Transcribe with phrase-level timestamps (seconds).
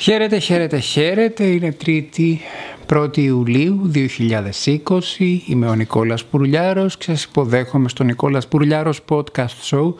[0.00, 1.44] Χαίρετε, χαίρετε, χαίρετε.
[1.44, 2.36] Είναι 3η
[2.88, 5.38] 1η Ιουλίου 2020.
[5.46, 9.94] Είμαι ο Νικόλας Πουρλιάρος και σας υποδέχομαι στο Νικόλας Πουρλιάρος Podcast Show,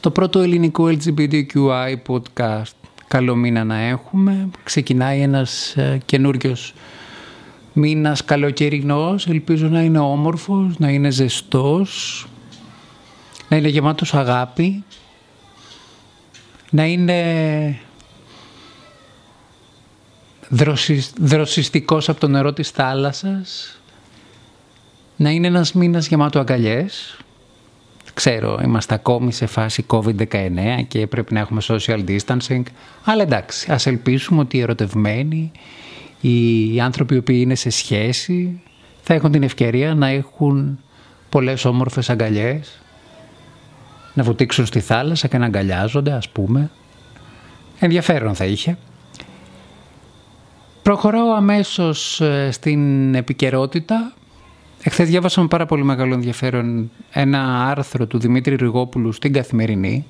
[0.00, 2.72] το πρώτο ελληνικό LGBTQI podcast.
[3.08, 4.48] Καλό μήνα να έχουμε.
[4.62, 6.74] Ξεκινάει ένας ε, καινούριος
[7.72, 9.26] μήνας καλοκαιρινός.
[9.26, 12.26] Ελπίζω να είναι όμορφος, να είναι ζεστός,
[13.48, 14.84] να είναι γεμάτος αγάπη,
[16.70, 17.22] να είναι
[21.18, 23.80] δροσιστικός από το νερό της θάλασσας,
[25.16, 27.16] να είναι ένας μήνας γεμάτο αγκαλιές.
[28.14, 32.62] Ξέρω, είμαστε ακόμη σε φάση COVID-19 και πρέπει να έχουμε social distancing,
[33.04, 35.52] αλλά εντάξει, ας ελπίσουμε ότι οι ερωτευμένοι,
[36.20, 38.62] οι άνθρωποι που είναι σε σχέση,
[39.02, 40.78] θα έχουν την ευκαιρία να έχουν
[41.28, 42.80] πολλές όμορφες αγκαλιές,
[44.14, 46.70] να βουτήξουν στη θάλασσα και να αγκαλιάζονται, ας πούμε.
[47.78, 48.78] Ενδιαφέρον θα είχε.
[50.82, 54.12] Προχωράω αμέσως ε, στην επικαιρότητα.
[54.82, 60.06] Εχθές διάβασα με πάρα πολύ μεγάλο ενδιαφέρον ένα άρθρο του Δημήτρη Ριγόπουλου στην Καθημερινή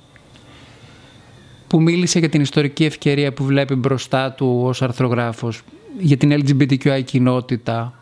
[1.66, 5.62] που μίλησε για την ιστορική ευκαιρία που βλέπει μπροστά του ως αρθρογράφος
[5.98, 7.94] για την LGBTQI κοινότητα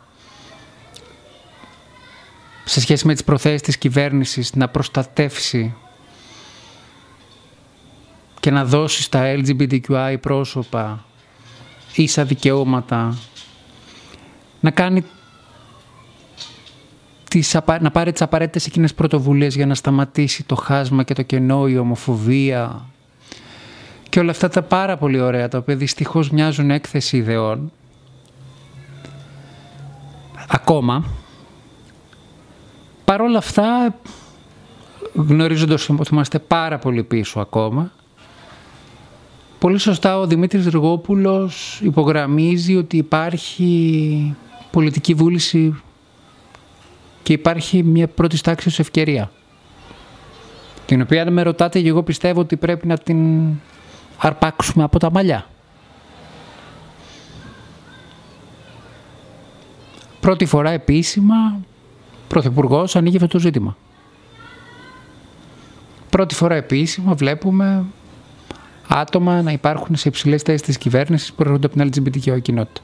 [2.65, 5.73] σε σχέση με τις προθέσεις της κυβέρνησης να προστατεύσει
[8.39, 11.05] και να δώσει στα LGBTQI πρόσωπα
[11.95, 13.17] ίσα δικαιώματα,
[14.59, 15.03] να κάνει
[17.29, 21.67] τις, να πάρει τις απαραίτητες εκείνες πρωτοβουλίες για να σταματήσει το χάσμα και το κενό,
[21.67, 22.85] η ομοφοβία
[24.11, 27.71] και όλα αυτά τα πάρα πολύ ωραία, τα οποία δυστυχώς μοιάζουν έκθεση ιδεών.
[30.47, 31.05] Ακόμα,
[33.05, 33.95] παρόλα αυτά,
[35.13, 37.91] γνωρίζοντας ότι είμαστε πάρα πολύ πίσω ακόμα,
[39.61, 44.35] Πολύ σωστά ο Δημήτρης Ργόπουλος υπογραμμίζει ότι υπάρχει
[44.71, 45.81] πολιτική βούληση
[47.23, 49.31] και υπάρχει μια πρώτη τάξη ευκαιρία.
[50.85, 53.49] Την οποία αν με ρωτάτε και εγώ πιστεύω ότι πρέπει να την
[54.17, 55.47] αρπάξουμε από τα μαλλιά.
[60.19, 61.59] Πρώτη φορά επίσημα
[62.27, 63.77] Πρωθυπουργός ανοίγει αυτό το ζήτημα.
[66.09, 67.85] Πρώτη φορά επίσημα βλέπουμε
[68.93, 72.81] άτομα να υπάρχουν σε υψηλές θέσεις της κυβέρνησης που έρχονται από την LGBTQ κοινότητα.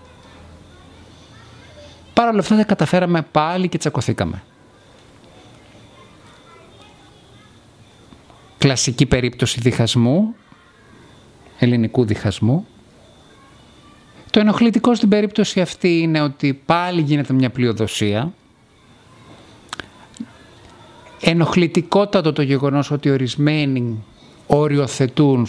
[2.14, 4.44] Παρ' όλα αυτά δεν καταφέραμε πάλι και τσακωθήκαμε.
[8.58, 10.36] Κλασική περίπτωση διχασμού,
[11.60, 12.68] ελληνικού διχασμού.
[14.32, 18.34] Το ενοχλητικό στην περίπτωση αυτή είναι ότι πάλι γίνεται μια πλειοδοσία.
[21.22, 24.04] Ενοχλητικότατο το γεγονός ότι ορισμένοι
[24.48, 25.48] οριοθετούν,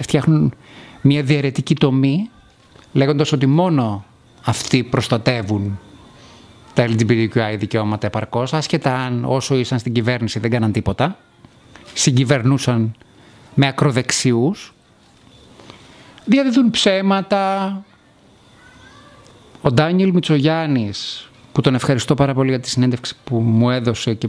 [0.00, 0.54] φτιάχνουν
[1.00, 2.30] μια διαιρετική τομή
[2.92, 4.04] λέγοντας ότι μόνο
[4.44, 5.78] αυτοί προστατεύουν
[6.74, 11.18] τα LGBTQI δικαιώματα επαρκώς, άσχετα αν όσο ήσαν στην κυβέρνηση δεν κάναν τίποτα,
[11.94, 12.94] συγκυβερνούσαν
[13.54, 14.74] με ακροδεξιούς,
[16.24, 17.84] διαδίδουν ψέματα.
[19.62, 24.28] Ο Ντάνιελ Μητσογιάννης, που τον ευχαριστώ πάρα πολύ για τη συνέντευξη που μου έδωσε και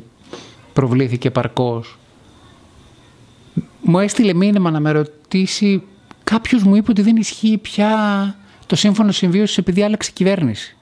[0.73, 1.97] προβλήθηκε παρκώς,
[3.91, 5.83] μου έστειλε μήνυμα να με ρωτήσει
[6.23, 8.35] κάποιος μου είπε ότι δεν ισχύει πια
[8.65, 10.75] το σύμφωνο συμβίωσης επειδή άλλαξε κυβέρνηση.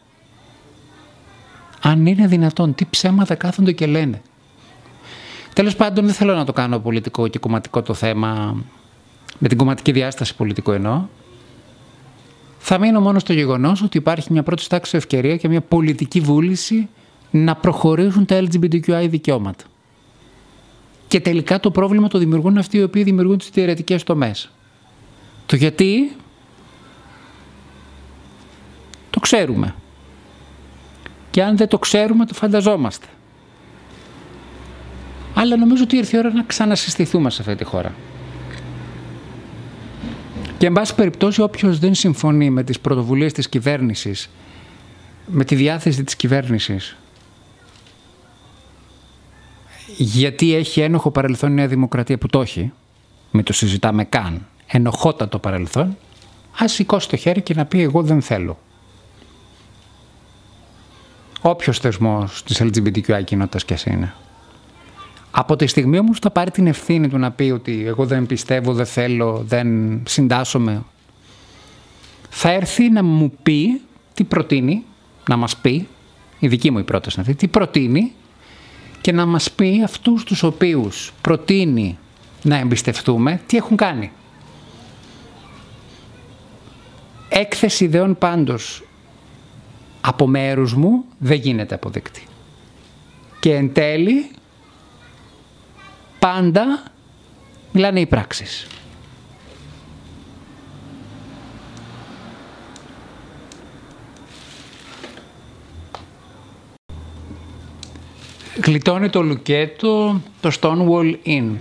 [1.81, 4.21] Αν είναι δυνατόν, τι ψέματα κάθονται και λένε.
[5.53, 8.63] Τέλος πάντων δεν θέλω να το κάνω πολιτικό και κομματικό το θέμα,
[9.37, 11.05] με την κομματική διάσταση πολιτικό εννοώ.
[12.57, 16.89] Θα μείνω μόνο στο γεγονός ότι υπάρχει μια πρώτης τάξης ευκαιρία και μια πολιτική βούληση
[17.31, 19.63] να προχωρήσουν τα LGBTQI δικαιώματα.
[21.09, 24.49] Και τελικά το πρόβλημα το δημιουργούν αυτοί οι οποίοι δημιουργούν τις θεωρητικές τομές.
[25.45, 26.15] Το γιατί
[29.09, 29.75] το ξέρουμε.
[31.31, 33.07] Και αν δεν το ξέρουμε το φανταζόμαστε.
[35.33, 37.93] Αλλά νομίζω ότι ήρθε η ώρα να ξανασυστηθούμε σε αυτή τη χώρα.
[40.57, 44.29] Και εν πάση περιπτώσει όποιος δεν συμφωνεί με τις πρωτοβουλίες της κυβέρνησης,
[45.25, 46.97] με τη διάθεση της κυβέρνησης
[50.03, 52.71] γιατί έχει ένοχο παρελθόν η Νέα Δημοκρατία που το έχει,
[53.31, 55.97] μην το συζητάμε καν, ενοχότατο παρελθόν,
[56.57, 58.57] ας σηκώσει το χέρι και να πει εγώ δεν θέλω.
[61.41, 64.13] Όποιος θεσμός της LGBTQI κοινότητας και εσύ είναι.
[65.31, 68.73] Από τη στιγμή όμως θα πάρει την ευθύνη του να πει ότι εγώ δεν πιστεύω,
[68.73, 70.83] δεν θέλω, δεν συντάσσομαι,
[72.29, 73.81] θα έρθει να μου πει
[74.13, 74.83] τι προτείνει,
[75.29, 75.87] να μας πει,
[76.39, 78.13] η δική μου η πρόταση αυτή, τι προτείνει
[79.01, 81.97] και να μας πει αυτούς τους οποίους προτείνει
[82.41, 84.11] να εμπιστευτούμε τι έχουν κάνει.
[87.29, 88.83] έκθεση ιδεών πάντως
[90.01, 92.23] από μέρους μου δεν γίνεται αποδεκτή.
[93.39, 94.31] Και εν τέλει
[96.19, 96.83] πάντα
[97.71, 98.67] μιλάνε οι πράξεις.
[108.55, 111.55] Γλιτώνει το λουκέτο το Stonewall Inn,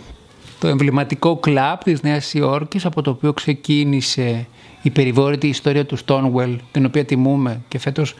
[0.58, 4.46] το εμβληματικό κλαμπ της Νέας Υόρκης από το οποίο ξεκίνησε
[4.82, 8.14] η περιβόρητη ιστορία του Stonewall, την οποία τιμούμε και φέτος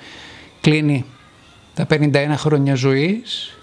[0.61, 1.05] κλείνει
[1.75, 3.57] τα 51 χρόνια ζωής,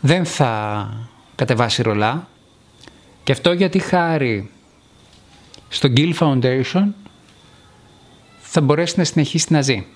[0.00, 0.86] δεν θα
[1.34, 2.28] κατεβάσει ρολά.
[3.24, 4.50] Και αυτό γιατί χάρη
[5.68, 6.84] στο Gill Foundation
[8.40, 9.86] θα μπορέσει να συνεχίσει να ζει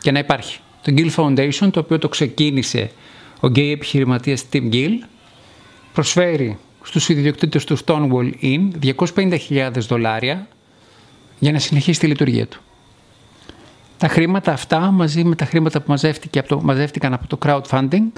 [0.00, 0.58] και να υπάρχει.
[0.84, 2.90] Το Gill Foundation, το οποίο το ξεκίνησε
[3.40, 4.90] ο γκέι επιχειρηματίας Tim Gill,
[5.92, 10.48] προσφέρει στους ιδιοκτήτες του Stonewall Inn 250.000 δολάρια
[11.38, 12.60] για να συνεχίσει τη λειτουργία του.
[13.98, 18.10] Τα χρήματα αυτά μαζί με τα χρήματα που μαζεύτηκε από το, μαζεύτηκαν από το crowdfunding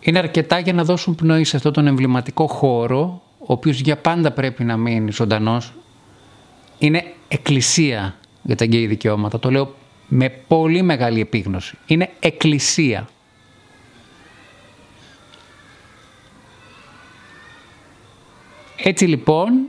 [0.00, 4.30] είναι αρκετά για να δώσουν πνοή σε αυτόν τον εμβληματικό χώρο ο οποίος για πάντα
[4.30, 5.72] πρέπει να μείνει ζωντανός.
[6.78, 9.38] Είναι εκκλησία για τα γκέι δικαιώματα.
[9.38, 9.74] Το λέω
[10.08, 11.78] με πολύ μεγάλη επίγνωση.
[11.86, 13.08] Είναι εκκλησία.
[18.82, 19.68] Έτσι λοιπόν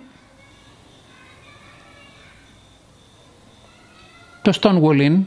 [4.42, 5.20] Το Stonewall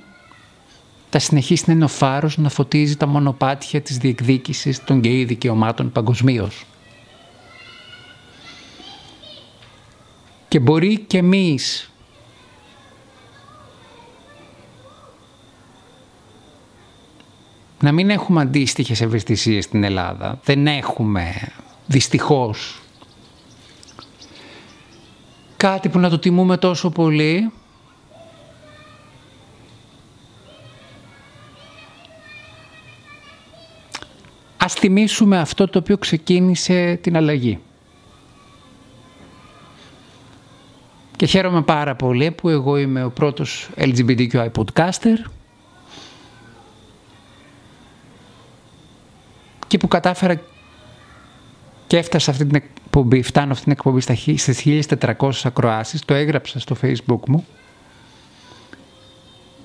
[1.10, 5.92] θα συνεχίσει να είναι ο φάρος να φωτίζει τα μονοπάτια της διεκδίκησης των γκέι δικαιωμάτων
[5.92, 6.64] παγκοσμίως.
[10.48, 11.91] Και μπορεί και εμείς
[17.82, 20.38] να μην έχουμε αντίστοιχες ευαισθησίες στην Ελλάδα.
[20.44, 21.48] Δεν έχουμε,
[21.86, 22.82] δυστυχώς,
[25.56, 27.50] κάτι που να το τιμούμε τόσο πολύ
[34.56, 37.58] ας θυμίσουμε αυτό το οποίο ξεκίνησε την αλλαγή.
[41.16, 45.30] Και χαίρομαι πάρα πολύ που εγώ είμαι ο πρώτος LGBTQI podcaster
[49.72, 50.40] και που κατάφερα
[51.86, 54.00] και έφτασα αυτή την εκπομπή, φτάνω αυτή την εκπομπή
[54.36, 57.46] στις 1400 ακροάσεις, το έγραψα στο facebook μου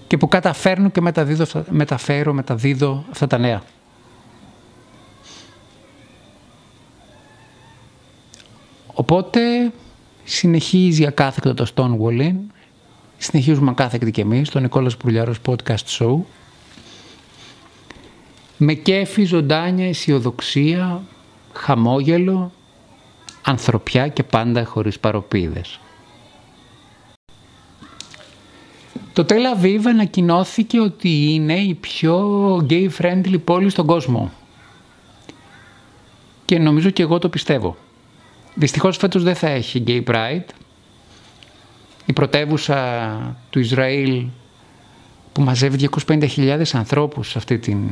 [0.08, 3.64] και που καταφέρνω και μεταδίδω, μεταφέρω, μεταδίδω αυτά τα νέα.
[8.94, 9.72] Οπότε
[10.24, 12.36] συνεχίζει ακάθεκτο το Stonewall
[13.18, 16.18] συνεχίζουμε ακάθεκτοι και εμείς, το Νικόλας Πουρλιάρος Podcast Show,
[18.58, 21.02] με κέφι, ζωντάνια, αισιοδοξία,
[21.54, 22.52] χαμόγελο,
[23.42, 25.80] ανθρωπιά και πάντα χωρίς παροπίδες.
[29.14, 34.32] Το Tel Aviv ανακοινώθηκε ότι είναι η πιο gay-friendly πόλη στον κόσμο.
[36.46, 37.78] Και νομίζω και εγώ το πιστεύω.
[38.56, 40.46] Δυστυχώς φέτος δεν θα έχει Gay Pride.
[42.06, 44.26] Η πρωτεύουσα του Ισραήλ
[45.32, 47.90] που μαζεύει 250.000 ανθρώπους σε αυτή την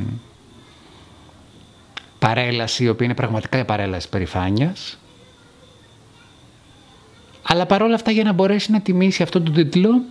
[2.20, 5.00] παρέλαση, η οποία είναι πραγματικά η παρέλαση περηφάνειας.
[7.42, 10.02] Αλλά παρόλα αυτά για να μπορέσει να τιμήσει αυτό το τίτλο,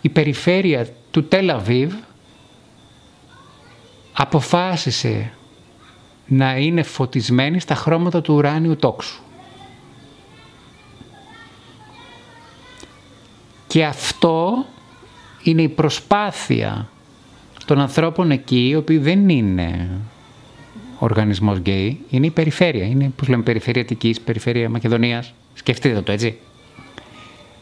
[0.00, 1.94] η περιφέρεια του Τελαβίβ
[4.12, 5.32] αποφάσισε
[6.26, 9.22] να είναι φωτισμένη στα χρώματα του ουράνιου τόξου.
[13.66, 14.66] Και αυτό
[15.42, 16.88] είναι η προσπάθεια
[17.64, 20.00] των ανθρώπων εκεί, οι οποίοι δεν είναι
[20.98, 25.32] οργανισμός γκέι, είναι η περιφέρεια, είναι, πώς λέμε, περιφέρεια Αττικής, περιφέρεια Μακεδονίας.
[25.54, 26.36] Σκεφτείτε το έτσι.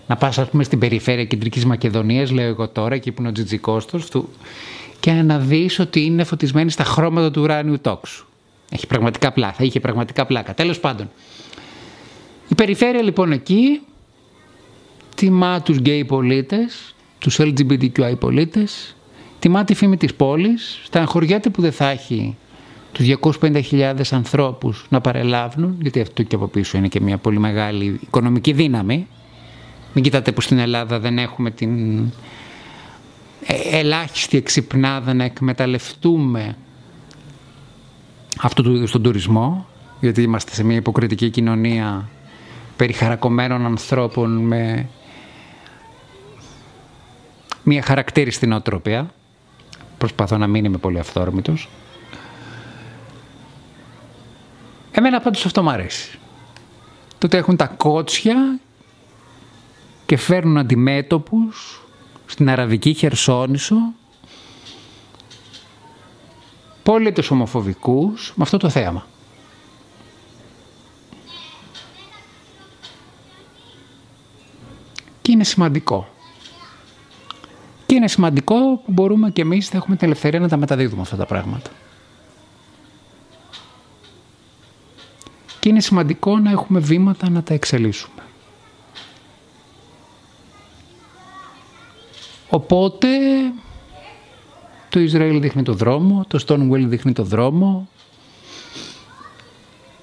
[0.06, 3.32] Να πας, ας πούμε, στην περιφέρεια Κεντρικής Μακεδονίας, λέω εγώ τώρα, εκεί που είναι ο
[3.32, 4.28] Τζιτζικόστος, του,
[5.00, 8.26] και να δεις ότι είναι φωτισμένη στα χρώματα του ουράνιου τόξου.
[8.70, 10.54] Έχει πραγματικά πλάκα, είχε πραγματικά πλάκα.
[10.54, 11.10] Τέλος πάντων.
[12.48, 13.80] Η περιφέρεια λοιπόν εκεί
[15.14, 18.96] τιμά τους γκέι πολίτες, τους LGBTQI πολίτες,
[19.38, 22.36] τιμά τη φήμη της πόλης, στεναχωριέται που δεν θα έχει
[22.96, 28.00] τους 250.000 ανθρώπους να παρελάβουν, γιατί αυτό και από πίσω είναι και μια πολύ μεγάλη
[28.02, 29.06] οικονομική δύναμη.
[29.92, 31.98] Μην κοιτάτε που στην Ελλάδα δεν έχουμε την
[33.46, 36.56] ε, ελάχιστη εξυπνάδα να εκμεταλλευτούμε
[38.40, 39.66] αυτού του είδους τον τουρισμό,
[40.00, 42.08] γιατί είμαστε σε μια υποκριτική κοινωνία
[42.76, 44.88] περιχαρακωμένων ανθρώπων με
[47.62, 49.10] μια χαρακτήριστη νοοτροπία.
[49.98, 51.68] Προσπαθώ να μην είμαι πολύ αυθόρμητος.
[54.98, 56.18] Εμένα πάντως αυτό μου αρέσει.
[57.18, 58.58] Το ότι έχουν τα κότσια
[60.06, 61.82] και φέρνουν αντιμέτωπους
[62.26, 63.76] στην Αραβική Χερσόνησο
[66.82, 69.06] πολίτες ομοφοβικούς με αυτό το θέαμα.
[75.22, 76.08] Και είναι σημαντικό.
[77.86, 81.16] Και είναι σημαντικό που μπορούμε και εμείς θα έχουμε την ελευθερία να τα μεταδίδουμε αυτά
[81.16, 81.70] τα πράγματα.
[85.66, 88.22] Και είναι σημαντικό να έχουμε βήματα να τα εξελίσσουμε.
[92.50, 93.08] Οπότε
[94.88, 97.88] το Ισραήλ δείχνει το δρόμο, το Stonewall δείχνει το δρόμο.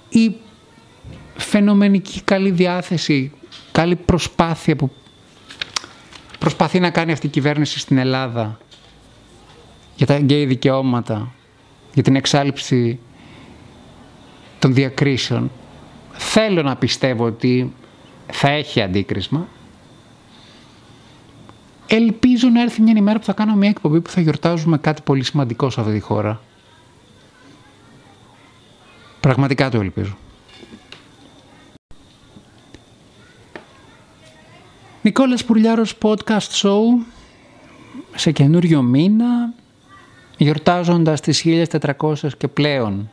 [0.09, 0.35] Η
[1.35, 3.31] φαινομενική καλή διάθεση,
[3.71, 4.91] καλή προσπάθεια που
[6.39, 8.59] προσπαθεί να κάνει αυτή η κυβέρνηση στην Ελλάδα
[9.95, 11.33] για τα γκέι δικαιώματα,
[11.93, 12.99] για την εξάλληψη
[14.63, 15.51] των διακρίσεων.
[16.11, 17.73] Θέλω να πιστεύω ότι
[18.31, 19.47] θα έχει αντίκρισμα.
[21.87, 25.23] Ελπίζω να έρθει μια ημέρα που θα κάνω μια εκπομπή που θα γιορτάζουμε κάτι πολύ
[25.23, 26.41] σημαντικό σε αυτή τη χώρα.
[29.19, 30.17] Πραγματικά το ελπίζω.
[35.01, 36.81] Νικόλας Πουρλιάρος Podcast Show
[38.15, 39.53] σε καινούριο μήνα
[40.37, 43.09] γιορτάζοντας τις 1400 και πλέον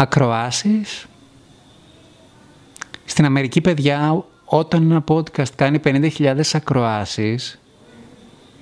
[0.00, 1.06] ακροάσεις.
[3.04, 7.60] Στην Αμερική παιδιά όταν ένα podcast κάνει 50.000 ακροάσεις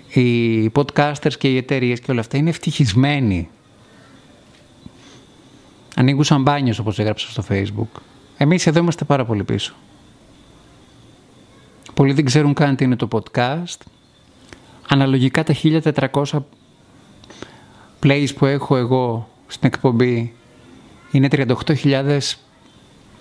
[0.09, 3.49] οι podcasters και οι εταιρείες και όλα αυτά είναι ευτυχισμένοι.
[5.97, 8.01] Ανοίγουν σαμπάνιος όπως έγραψα στο facebook.
[8.37, 9.75] Εμείς εδώ είμαστε πάρα πολύ πίσω.
[11.95, 13.79] Πολλοί δεν ξέρουν καν τι είναι το podcast.
[14.89, 16.25] Αναλογικά τα 1400
[18.03, 20.33] plays που έχω εγώ στην εκπομπή
[21.11, 22.19] είναι 38.000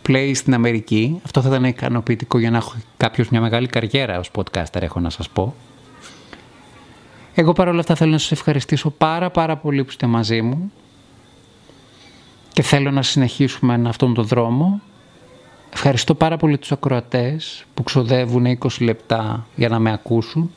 [0.08, 1.22] plays στην Αμερική.
[1.26, 5.10] Αυτό θα ήταν ικανοποιητικό για να έχω κάποιος μια μεγάλη καριέρα ως podcaster έχω να
[5.10, 5.56] σας πω.
[7.34, 10.72] Εγώ παρόλα αυτά θέλω να σας ευχαριστήσω πάρα πάρα πολύ που είστε μαζί μου
[12.54, 14.82] και θέλω να συνεχίσουμε αυτόν τον δρόμο
[15.74, 20.52] Ευχαριστώ πάρα πολύ τους ακροατές που ξοδεύουν 20 λεπτά για να με ακούσουν.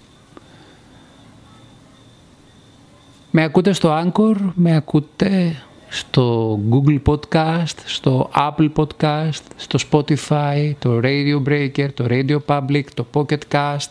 [3.30, 11.00] Με ακούτε στο Anchor, με ακούτε στο Google Podcast, στο Apple Podcast, στο Spotify, το
[11.02, 13.90] Radio Breaker, το Radio Public, το Pocket Cast,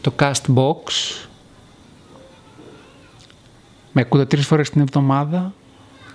[0.00, 0.82] το Castbox.
[3.92, 5.52] Με ακούτε τρεις φορές την εβδομάδα.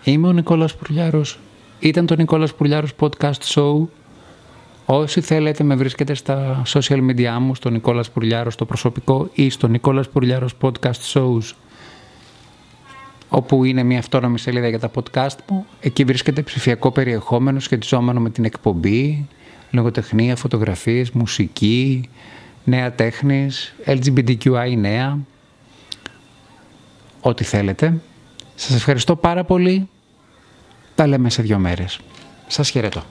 [0.03, 1.39] Είμαι ο Νικόλας Πουρλιάρος.
[1.79, 3.87] Ήταν το Νικόλας Πουρλιάρος Podcast Show.
[4.85, 9.67] Όσοι θέλετε με βρίσκετε στα social media μου, στο Νικόλας Πουρλιάρος το προσωπικό ή στο
[9.67, 11.51] Νικόλας Πουρλιάρος Podcast Shows
[13.33, 15.65] όπου είναι μια αυτόνομη σελίδα για τα podcast μου.
[15.79, 19.27] Εκεί βρίσκεται ψηφιακό περιεχόμενο σχετιζόμενο με την εκπομπή,
[19.71, 22.09] λογοτεχνία, φωτογραφίες, μουσική,
[22.63, 25.17] νέα τέχνης, LGBTQI νέα,
[27.21, 28.01] ό,τι θέλετε.
[28.55, 29.89] Σας ευχαριστώ πάρα πολύ.
[30.95, 31.99] Τα λέμε σε δύο μέρες.
[32.47, 33.03] Σας χαιρετώ.